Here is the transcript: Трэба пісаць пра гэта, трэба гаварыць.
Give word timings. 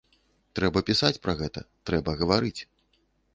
Трэба 0.59 0.81
пісаць 0.87 1.19
пра 1.27 1.35
гэта, 1.41 1.63
трэба 1.91 2.17
гаварыць. 2.23 2.57